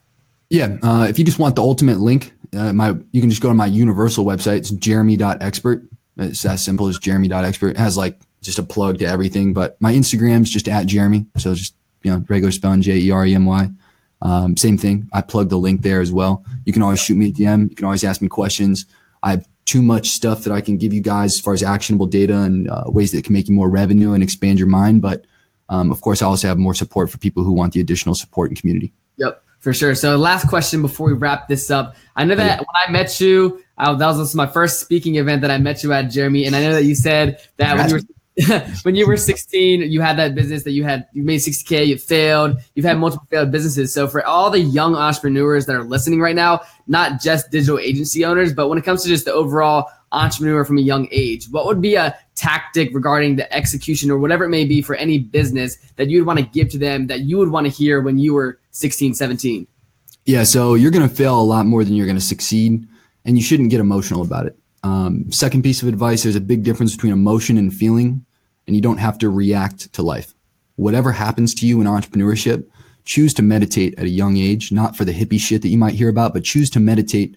[0.48, 3.48] Yeah, uh, if you just want the ultimate link, uh, my you can just go
[3.48, 4.58] to my universal website.
[4.58, 5.84] It's jeremy.expert.
[6.18, 7.68] It's as simple as jeremy.expert.
[7.70, 9.52] It has like just a plug to everything.
[9.52, 11.26] But my Instagram's just at Jeremy.
[11.36, 13.70] So just, you know, regular spelling J E R E M Y.
[14.22, 15.08] Um, same thing.
[15.12, 16.44] I plug the link there as well.
[16.64, 17.70] You can always shoot me a DM.
[17.70, 18.86] You can always ask me questions.
[19.22, 22.06] I have too much stuff that I can give you guys as far as actionable
[22.06, 25.00] data and uh, ways that can make you more revenue and expand your mind.
[25.00, 25.24] But
[25.68, 28.50] um, of course, I also have more support for people who want the additional support
[28.50, 28.92] and community.
[29.16, 29.94] Yep, for sure.
[29.94, 31.94] So, last question before we wrap this up.
[32.16, 35.50] I know that when I met you, I, that was my first speaking event that
[35.50, 36.46] I met you at, Jeremy.
[36.46, 38.02] And I know that you said that when you were
[38.82, 41.98] when you were 16, you had that business that you had, you made 60K, you
[41.98, 43.92] failed, you've had multiple failed businesses.
[43.92, 48.24] So for all the young entrepreneurs that are listening right now, not just digital agency
[48.24, 51.66] owners, but when it comes to just the overall entrepreneur from a young age, what
[51.66, 55.76] would be a tactic regarding the execution or whatever it may be for any business
[55.96, 58.32] that you'd want to give to them that you would want to hear when you
[58.32, 59.66] were 16, 17?
[60.24, 60.44] Yeah.
[60.44, 62.86] So you're going to fail a lot more than you're going to succeed
[63.24, 64.56] and you shouldn't get emotional about it.
[64.82, 68.24] Um, second piece of advice there's a big difference between emotion and feeling,
[68.66, 70.34] and you don't have to react to life.
[70.76, 72.66] Whatever happens to you in entrepreneurship,
[73.04, 75.94] choose to meditate at a young age, not for the hippie shit that you might
[75.94, 77.36] hear about, but choose to meditate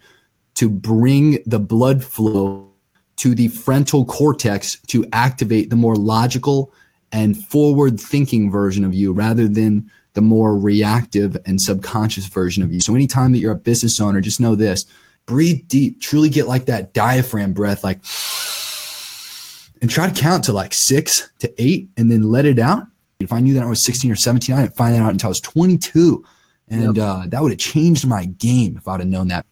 [0.55, 2.69] to bring the blood flow
[3.17, 6.73] to the frontal cortex to activate the more logical
[7.11, 12.71] and forward thinking version of you rather than the more reactive and subconscious version of
[12.71, 12.79] you.
[12.79, 14.85] So anytime that you're a business owner, just know this
[15.25, 17.99] breathe deep, truly get like that diaphragm breath, like,
[19.81, 22.83] and try to count to like six to eight and then let it out.
[23.19, 25.27] If I knew that I was 16 or 17, I didn't find that out until
[25.27, 26.25] I was 22.
[26.69, 27.05] And yep.
[27.05, 29.45] uh, that would have changed my game if I'd have known that.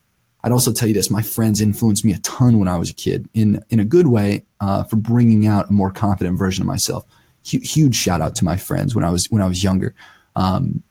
[0.44, 2.94] I'd also tell you this: my friends influenced me a ton when I was a
[2.94, 6.68] kid, in in a good way, uh, for bringing out a more confident version of
[6.68, 7.06] myself.
[7.46, 9.94] H- huge shout out to my friends when I was when I was younger.
[10.36, 10.84] Um,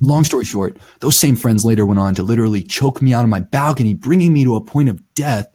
[0.00, 3.30] long story short, those same friends later went on to literally choke me out on
[3.30, 5.48] my balcony, bringing me to a point of death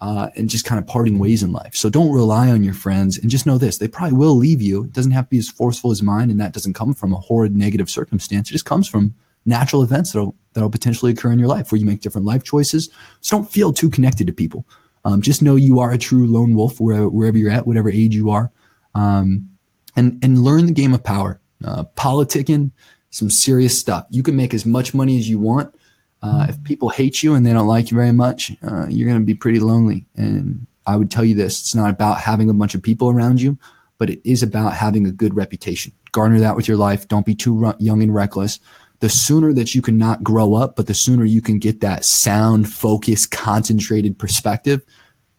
[0.00, 1.74] uh, and just kind of parting ways in life.
[1.74, 4.84] So don't rely on your friends and just know this they probably will leave you.
[4.84, 7.18] It doesn't have to be as forceful as mine, and that doesn't come from a
[7.18, 8.50] horrid negative circumstance.
[8.50, 9.14] It just comes from
[9.46, 12.90] natural events that'll, that'll potentially occur in your life where you make different life choices.
[13.20, 14.66] So don't feel too connected to people.
[15.04, 18.14] Um, just know you are a true lone wolf wherever, wherever you're at, whatever age
[18.14, 18.50] you are.
[18.94, 19.48] Um,
[19.94, 21.40] and, and learn the game of power.
[21.64, 22.70] Uh, politicking
[23.10, 24.06] some serious stuff.
[24.10, 25.74] You can make as much money as you want.
[26.22, 29.20] Uh, if people hate you and they don't like you very much, uh, you're going
[29.20, 30.04] to be pretty lonely.
[30.16, 33.40] And I would tell you this it's not about having a bunch of people around
[33.40, 33.58] you,
[33.98, 35.92] but it is about having a good reputation.
[36.12, 37.08] Garner that with your life.
[37.08, 38.60] Don't be too young and reckless.
[39.00, 42.04] The sooner that you can not grow up, but the sooner you can get that
[42.04, 44.82] sound, focused, concentrated perspective.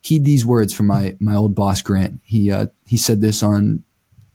[0.04, 2.22] Heed these words from my my old boss Grant.
[2.24, 3.84] He uh, he said this on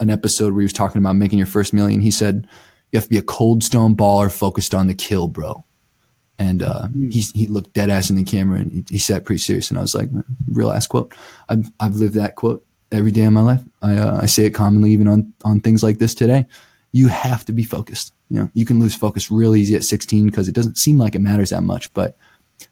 [0.03, 2.01] an episode where he was talking about making your first million.
[2.01, 2.47] He said,
[2.91, 5.65] you have to be a cold stone baller focused on the kill, bro.
[6.39, 7.11] And uh, mm-hmm.
[7.11, 9.71] he, he looked dead ass in the camera and he, he said pretty serious.
[9.71, 10.11] And I was like,
[10.51, 11.15] real ass quote.
[11.49, 13.63] I've, I've lived that quote every day of my life.
[13.81, 16.47] I, uh, I say it commonly even on, on things like this today.
[16.91, 18.13] You have to be focused.
[18.29, 21.15] You know, you can lose focus real easy at 16 because it doesn't seem like
[21.15, 22.17] it matters that much, but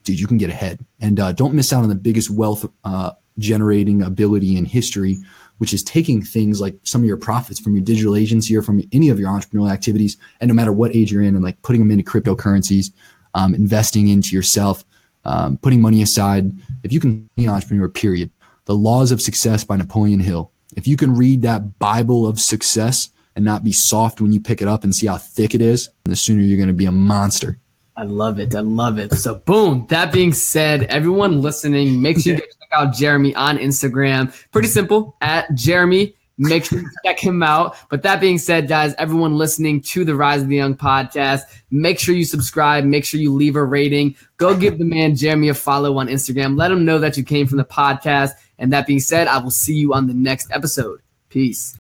[0.05, 0.85] dude, you can get ahead.
[1.01, 5.19] And uh, don't miss out on the biggest wealth uh, generating ability in history,
[5.61, 8.83] which is taking things like some of your profits from your digital agency or from
[8.93, 11.83] any of your entrepreneurial activities, and no matter what age you're in, and like putting
[11.83, 12.93] them into cryptocurrencies,
[13.35, 14.87] um, investing into yourself,
[15.27, 16.51] um, putting money aside.
[16.83, 18.31] If you can be an entrepreneur, period.
[18.65, 20.51] The Laws of Success by Napoleon Hill.
[20.77, 24.63] If you can read that Bible of success and not be soft when you pick
[24.63, 26.93] it up and see how thick it is, the sooner you're going to be a
[26.93, 27.59] monster.
[28.01, 28.55] I love it.
[28.55, 29.13] I love it.
[29.13, 29.85] So, boom.
[29.91, 34.35] That being said, everyone listening, make sure you check out Jeremy on Instagram.
[34.53, 36.15] Pretty simple at Jeremy.
[36.39, 37.77] Make sure you check him out.
[37.91, 41.99] But that being said, guys, everyone listening to the Rise of the Young podcast, make
[41.99, 42.85] sure you subscribe.
[42.85, 44.17] Make sure you leave a rating.
[44.39, 46.57] Go give the man Jeremy a follow on Instagram.
[46.57, 48.31] Let him know that you came from the podcast.
[48.59, 51.03] And that being said, I will see you on the next episode.
[51.29, 51.69] Peace.